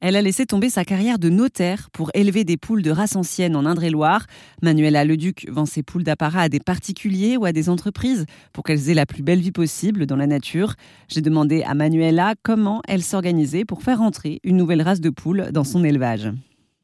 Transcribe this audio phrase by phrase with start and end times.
[0.00, 3.56] Elle a laissé tomber sa carrière de notaire pour élever des poules de race ancienne
[3.56, 4.26] en Indre-et-Loire.
[4.60, 8.90] Manuela Leduc vend ses poules d'apparat à des particuliers ou à des entreprises pour qu'elles
[8.90, 10.74] aient la plus belle vie possible dans la nature.
[11.08, 15.48] J'ai demandé à Manuela comment elle s'organisait pour faire entrer une nouvelle race de poules
[15.50, 16.30] dans son élevage.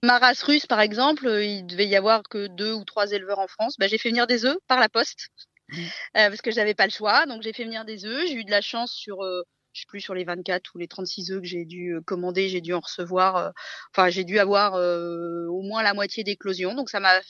[0.03, 3.47] Ma race russe, par exemple, il devait y avoir que deux ou trois éleveurs en
[3.47, 3.77] France.
[3.79, 5.29] Bah, j'ai fait venir des œufs par la poste
[5.69, 5.77] mmh.
[5.77, 7.27] euh, parce que j'avais pas le choix.
[7.27, 8.27] Donc j'ai fait venir des œufs.
[8.27, 9.43] J'ai eu de la chance sur euh,
[9.73, 12.49] je sais plus sur les 24 ou les 36 œufs que j'ai dû euh, commander,
[12.49, 13.51] j'ai dû en recevoir, euh,
[13.91, 16.75] enfin j'ai dû avoir euh, au moins la moitié d'éclosion.
[16.75, 17.21] Donc ça m'a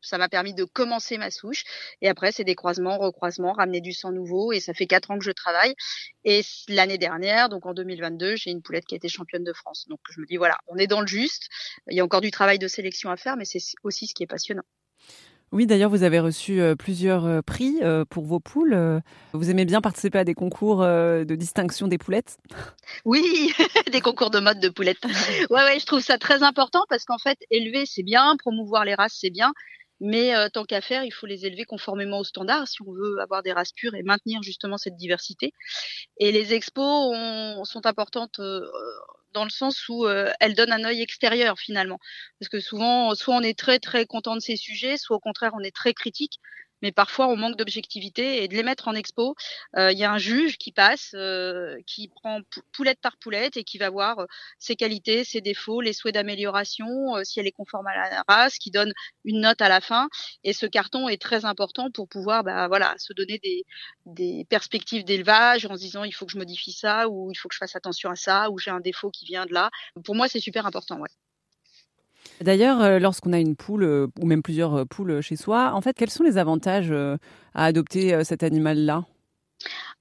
[0.00, 1.64] ça m'a permis de commencer ma souche.
[2.00, 4.52] Et après c'est des croisements, recroisements, ramener du sang nouveau.
[4.52, 5.74] Et ça fait quatre ans que je travaille.
[6.24, 9.86] Et l'année dernière, donc en 2022, j'ai une poulette qui a été championne de France.
[9.88, 11.48] Donc je me dis voilà, on est dans le juste.
[11.88, 14.24] Il y a encore du travail de sélection à faire, mais c'est aussi ce qui
[14.24, 14.64] est passionnant.
[15.52, 19.02] Oui, d'ailleurs, vous avez reçu euh, plusieurs euh, prix euh, pour vos poules.
[19.34, 22.38] Vous aimez bien participer à des concours de distinction des poulettes?
[23.04, 23.52] Oui,
[23.92, 25.02] des concours de mode de poulettes.
[25.50, 28.94] Ouais, ouais, je trouve ça très important parce qu'en fait, élever, c'est bien, promouvoir les
[28.94, 29.52] races, c'est bien.
[30.00, 33.42] Mais tant qu'à faire, il faut les élever conformément aux standards si on veut avoir
[33.42, 35.52] des races pures et maintenir justement cette diversité.
[36.18, 37.14] Et les expos
[37.64, 38.40] sont importantes
[39.32, 41.98] dans le sens où euh, elle donne un œil extérieur finalement.
[42.38, 45.52] Parce que souvent, soit on est très très content de ces sujets, soit au contraire
[45.54, 46.38] on est très critique
[46.82, 49.34] mais parfois on manque d'objectivité et de les mettre en expo.
[49.76, 52.40] Euh, il y a un juge qui passe, euh, qui prend
[52.72, 54.26] poulette par poulette et qui va voir euh,
[54.58, 56.88] ses qualités, ses défauts, les souhaits d'amélioration,
[57.24, 58.92] si elle est conforme à la race, qui donne
[59.24, 60.08] une note à la fin.
[60.44, 63.64] Et ce carton est très important pour pouvoir, bah, voilà, se donner des,
[64.06, 67.48] des perspectives d'élevage en se disant il faut que je modifie ça ou il faut
[67.48, 69.70] que je fasse attention à ça ou j'ai un défaut qui vient de là.
[70.04, 70.98] Pour moi, c'est super important.
[70.98, 71.08] Ouais.
[72.42, 75.80] D'ailleurs, euh, lorsqu'on a une poule euh, ou même plusieurs euh, poules chez soi, en
[75.80, 79.04] fait, quels sont les avantages à adopter cet animal-là?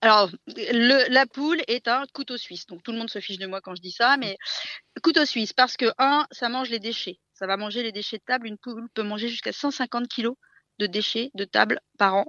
[0.01, 2.65] Alors, la poule est un couteau suisse.
[2.65, 4.37] Donc, tout le monde se fiche de moi quand je dis ça, mais
[5.03, 7.19] couteau suisse parce que, un, ça mange les déchets.
[7.33, 8.47] Ça va manger les déchets de table.
[8.47, 10.35] Une poule peut manger jusqu'à 150 kilos
[10.79, 12.25] de déchets de table par an.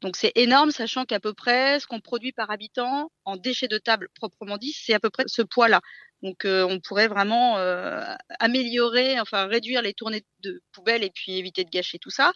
[0.00, 3.78] Donc, c'est énorme, sachant qu'à peu près ce qu'on produit par habitant en déchets de
[3.78, 5.80] table proprement dit, c'est à peu près ce poids-là.
[6.22, 8.02] Donc euh, on pourrait vraiment euh,
[8.40, 12.32] améliorer, enfin réduire les tournées de poubelles et puis éviter de gâcher tout ça.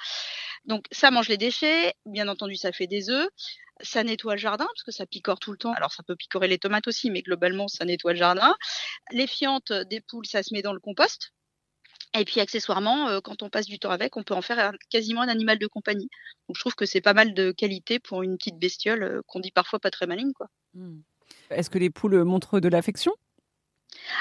[0.65, 3.29] Donc ça mange les déchets, bien entendu ça fait des œufs,
[3.81, 5.73] ça nettoie le jardin parce que ça picore tout le temps.
[5.73, 8.55] Alors ça peut picorer les tomates aussi, mais globalement ça nettoie le jardin.
[9.13, 11.33] Les fientes des poules, ça se met dans le compost.
[12.19, 15.23] Et puis accessoirement, euh, quand on passe du temps avec, on peut en faire quasiment
[15.23, 16.09] un animal de compagnie.
[16.49, 19.53] Donc je trouve que c'est pas mal de qualité pour une petite bestiole qu'on dit
[19.53, 20.49] parfois pas très maligne, quoi.
[20.75, 21.01] Mmh.
[21.51, 23.13] Est-ce que les poules montrent de l'affection?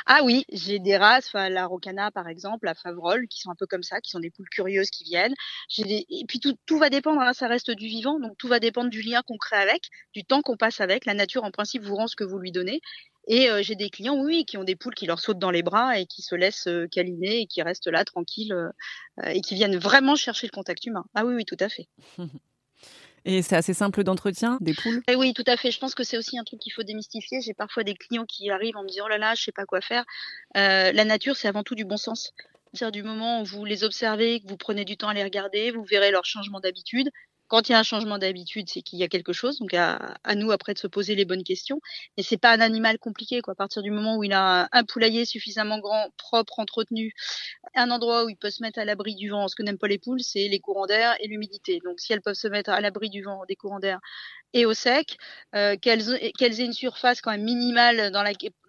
[0.05, 3.67] Ah oui, j'ai des races, la Rocana par exemple, la Favrol, qui sont un peu
[3.67, 5.33] comme ça, qui sont des poules curieuses qui viennent.
[5.78, 8.89] Et puis tout, tout va dépendre, hein, ça reste du vivant, donc tout va dépendre
[8.89, 11.05] du lien qu'on crée avec, du temps qu'on passe avec.
[11.05, 12.81] La nature, en principe, vous rend ce que vous lui donnez.
[13.29, 15.62] Et euh, j'ai des clients, oui, qui ont des poules qui leur sautent dans les
[15.62, 18.72] bras et qui se laissent euh, câliner et qui restent là tranquilles euh,
[19.28, 21.06] et qui viennent vraiment chercher le contact humain.
[21.13, 21.88] Ah oui, oui, tout à fait.
[23.25, 25.03] Et c'est assez simple d'entretien des poules?
[25.09, 25.72] Et eh Oui, tout à fait.
[25.72, 27.41] Je pense que c'est aussi un truc qu'il faut démystifier.
[27.41, 29.66] J'ai parfois des clients qui arrivent en me disant oh là là, je sais pas
[29.66, 30.06] quoi faire.
[30.56, 32.34] La nature, c'est avant tout du bon sens.
[32.73, 35.72] C'est-à-dire du moment où vous les observez, que vous prenez du temps à les regarder,
[35.72, 37.09] vous verrez leur changement d'habitude.
[37.49, 39.59] Quand il y a un changement d'habitude, c'est qu'il y a quelque chose.
[39.59, 41.81] Donc à, nous après de se poser les bonnes questions.
[42.15, 43.53] Mais c'est pas un animal compliqué quoi.
[43.53, 47.13] À partir du moment où il a un, poulailler suffisamment grand, propre, entretenu,
[47.75, 49.47] un endroit où il peut se mettre à l'abri du vent.
[49.47, 51.81] Ce que n'aiment pas les poules, c'est les courants d'air et l'humidité.
[51.83, 53.99] Donc si elles peuvent se mettre à l'abri du vent, des courants d'air
[54.53, 55.17] et au sec,
[55.55, 58.23] euh, qu'elles aient une surface quand même minimale dans,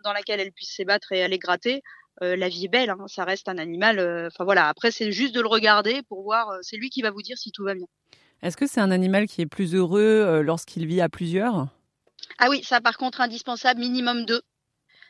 [0.04, 1.82] dans laquelle elles puissent s'ébattre et aller gratter.
[2.22, 3.06] Euh, la vie est belle, hein.
[3.06, 3.98] ça reste un animal.
[3.98, 6.58] Euh, enfin voilà, après c'est juste de le regarder pour voir.
[6.62, 7.86] c'est lui qui va vous dire si tout va bien.
[8.42, 11.68] Est-ce que c'est un animal qui est plus heureux euh, lorsqu'il vit à plusieurs?
[12.38, 14.40] Ah oui, ça par contre indispensable, minimum deux.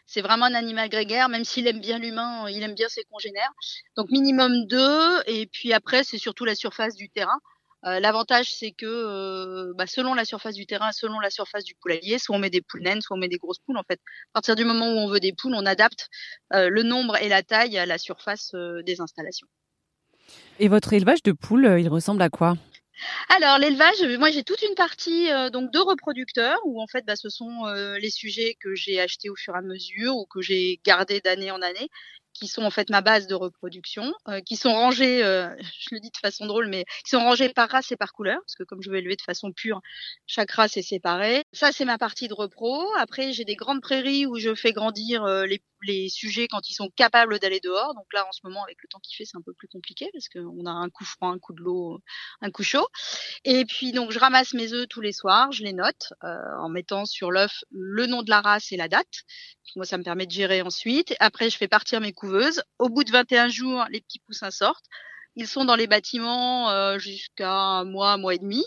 [0.07, 3.53] C'est vraiment un animal grégaire, même s'il aime bien l'humain, il aime bien ses congénères.
[3.97, 7.39] Donc minimum deux, et puis après c'est surtout la surface du terrain.
[7.87, 11.77] Euh, l'avantage c'est que euh, bah, selon la surface du terrain, selon la surface du
[11.77, 13.79] poulailler, soit on met des poules naines, soit on met des grosses poules.
[13.79, 16.09] En fait, à partir du moment où on veut des poules, on adapte
[16.51, 19.47] le nombre et la taille à la surface des installations.
[20.59, 22.57] Et votre élevage de poules, il ressemble à quoi?
[23.29, 27.17] Alors l'élevage, moi j'ai toute une partie euh, donc de reproducteurs où en fait bah,
[27.17, 30.41] ce sont euh, les sujets que j'ai achetés au fur et à mesure ou que
[30.41, 31.89] j'ai gardés d'année en année
[32.33, 36.11] qui sont en fait ma base de reproduction, euh, qui sont rangés, je le dis
[36.11, 38.83] de façon drôle, mais qui sont rangés par race et par couleur, parce que comme
[38.83, 39.81] je veux élever de façon pure,
[40.27, 41.43] chaque race est séparée.
[41.53, 42.87] Ça, c'est ma partie de repro.
[42.97, 46.91] Après, j'ai des grandes prairies où je fais grandir les, les sujets quand ils sont
[46.91, 47.95] capables d'aller dehors.
[47.95, 50.09] Donc là, en ce moment, avec le temps qu'il fait, c'est un peu plus compliqué
[50.13, 52.01] parce qu'on a un coup froid, un coup de l'eau,
[52.41, 52.87] un coup chaud.
[53.45, 56.69] Et puis donc, je ramasse mes œufs tous les soirs, je les note euh, en
[56.69, 59.25] mettant sur l'œuf le nom de la race et la date.
[59.77, 61.15] Moi, ça me permet de gérer ensuite.
[61.21, 62.63] Après, je fais partir mes couveuses.
[62.79, 64.87] Au bout de 21 jours, les petits poussins sortent.
[65.37, 68.65] Ils sont dans les bâtiments euh, jusqu'à un mois, un mois et demi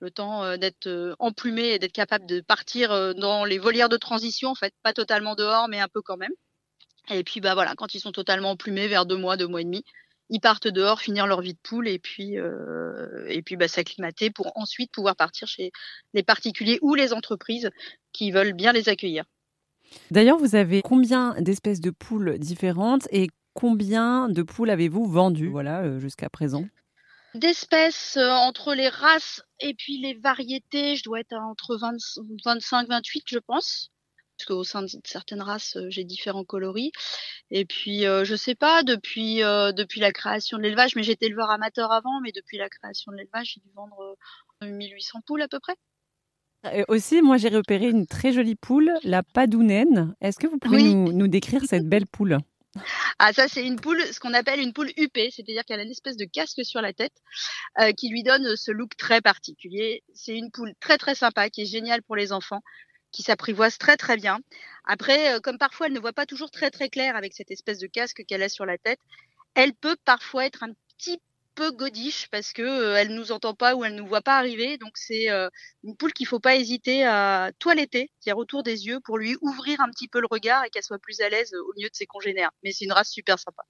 [0.00, 3.88] le temps euh, d'être euh, emplumé et d'être capable de partir euh, dans les volières
[3.88, 6.32] de transition, en fait, pas totalement dehors, mais un peu quand même.
[7.10, 9.64] Et puis bah voilà, quand ils sont totalement emplumés, vers deux mois, deux mois et
[9.64, 9.84] demi,
[10.28, 14.30] ils partent dehors, finir leur vie de poule et puis euh, et puis bah, s'acclimater
[14.30, 15.72] pour ensuite pouvoir partir chez
[16.14, 17.70] les particuliers ou les entreprises
[18.12, 19.24] qui veulent bien les accueillir.
[20.10, 25.98] D'ailleurs, vous avez combien d'espèces de poules différentes et combien de poules avez-vous vendues voilà
[26.00, 26.64] jusqu'à présent?
[27.34, 33.38] D'espèces entre les races et puis les variétés, je dois être entre 25, 28, je
[33.38, 33.92] pense.
[34.36, 36.92] Parce qu'au sein de certaines races, j'ai différents coloris.
[37.50, 41.90] Et puis, je sais pas, depuis depuis la création de l'élevage, mais j'étais éleveur amateur
[41.92, 44.16] avant, mais depuis la création de l'élevage, j'ai dû vendre
[44.62, 45.74] 1800 poules à peu près.
[46.72, 50.14] Et aussi, moi, j'ai repéré une très jolie poule, la padounaine.
[50.20, 52.38] Est-ce que vous pouvez nous, nous décrire cette belle poule?
[53.18, 55.90] Ah, ça, c'est une poule, ce qu'on appelle une poule UP, c'est-à-dire qu'elle a une
[55.90, 57.14] espèce de casque sur la tête
[57.80, 60.02] euh, qui lui donne ce look très particulier.
[60.14, 62.62] C'est une poule très très sympa, qui est géniale pour les enfants,
[63.16, 64.40] qui s'apprivoise très très bien.
[64.84, 67.78] Après, euh, comme parfois elle ne voit pas toujours très très clair avec cette espèce
[67.78, 69.00] de casque qu'elle a sur la tête,
[69.54, 71.18] elle peut parfois être un petit
[71.54, 74.76] peu godiche parce que euh, elle nous entend pas ou elle nous voit pas arriver.
[74.76, 75.48] Donc c'est euh,
[75.82, 79.80] une poule qu'il faut pas hésiter à toiletter, c'est-à-dire autour des yeux pour lui ouvrir
[79.80, 82.06] un petit peu le regard et qu'elle soit plus à l'aise au milieu de ses
[82.06, 82.50] congénères.
[82.62, 83.62] Mais c'est une race super sympa.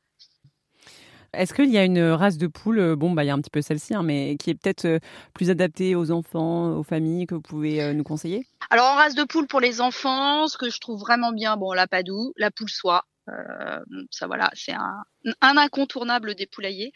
[1.33, 3.41] Est-ce qu'il y a une race de poule, euh, bon, bah, il y a un
[3.41, 5.01] petit peu celle-ci, hein, mais qui est peut-être
[5.35, 8.47] plus adaptée aux enfants, aux familles, que vous pouvez nous conseiller?
[8.71, 11.73] Alors, en race de poule pour les enfants, ce que je trouve vraiment bien, bon,
[11.73, 15.05] la padoue, la poule soie, euh, ça voilà, c'est un,
[15.41, 16.93] incontournable des poulaillers.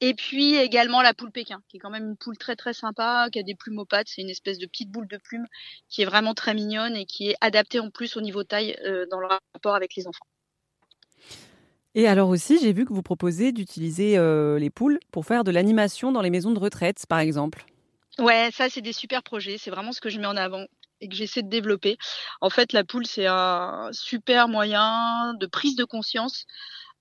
[0.00, 3.28] Et puis également la poule Pékin, qui est quand même une poule très très sympa,
[3.32, 4.08] qui a des plumes aux pattes.
[4.08, 5.46] C'est une espèce de petite boule de plumes
[5.88, 9.06] qui est vraiment très mignonne et qui est adaptée en plus au niveau taille euh,
[9.10, 10.26] dans le rapport avec les enfants.
[11.94, 15.50] Et alors aussi, j'ai vu que vous proposez d'utiliser euh, les poules pour faire de
[15.50, 17.64] l'animation dans les maisons de retraite, par exemple.
[18.18, 19.58] Ouais, ça c'est des super projets.
[19.58, 20.64] C'est vraiment ce que je mets en avant
[21.00, 21.96] et que j'essaie de développer.
[22.40, 26.46] En fait, la poule, c'est un super moyen de prise de conscience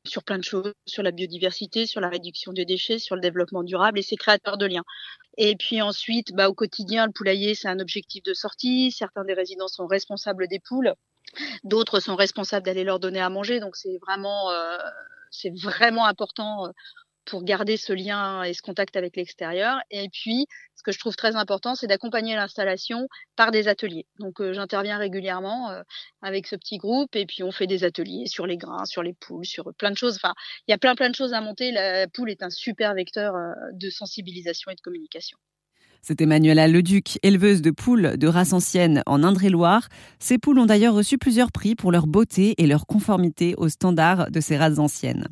[0.06, 3.64] sur plein de choses, sur la biodiversité, sur la réduction des déchets, sur le développement
[3.64, 4.84] durable et c'est créateur de liens.
[5.38, 8.92] Et puis ensuite, bah, au quotidien, le poulailler, c'est un objectif de sortie.
[8.92, 10.94] Certains des résidents sont responsables des poules,
[11.64, 13.60] d'autres sont responsables d'aller leur donner à manger.
[13.60, 14.78] Donc c'est vraiment, euh,
[16.06, 16.72] important euh,
[17.26, 19.80] pour garder ce lien et ce contact avec l'extérieur.
[19.92, 24.06] Et puis, ce que je trouve très important, c'est d'accompagner l'installation par des ateliers.
[24.20, 25.72] Donc, euh, j'interviens régulièrement
[26.22, 29.14] avec ce petit groupe et puis on fait des ateliers sur les grains, sur les
[29.14, 30.18] poules, sur plein de choses.
[30.18, 30.34] Enfin,
[30.68, 31.72] il y a plein plein de choses à monter.
[31.72, 33.36] La poule est un super vecteur
[33.72, 35.38] de sensibilisation et de communication.
[36.06, 39.88] C'était Manuela Leduc, éleveuse de poules de race ancienne en Indre-et-Loire.
[40.20, 44.30] Ces poules ont d'ailleurs reçu plusieurs prix pour leur beauté et leur conformité aux standards
[44.30, 45.30] de ces races anciennes.